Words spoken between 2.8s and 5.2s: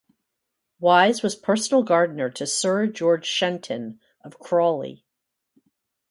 George Shenton, of Crawley.